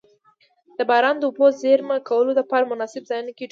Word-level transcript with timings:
د 0.77 0.79
باران 0.89 1.15
د 1.19 1.23
اوبو 1.27 1.47
د 1.51 1.55
زیرمه 1.61 1.97
کولو 2.09 2.31
دپاره 2.39 2.69
مناسب 2.71 3.03
ځایونو 3.09 3.31
کی 3.37 3.43
ډنډونه. 3.43 3.49